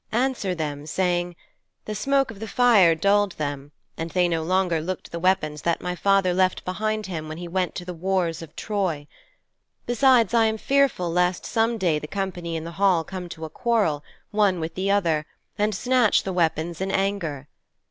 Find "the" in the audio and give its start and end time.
1.85-1.93, 2.39-2.47, 5.11-5.19, 7.85-7.93, 11.99-12.07, 12.63-12.71, 14.73-14.89, 16.23-16.33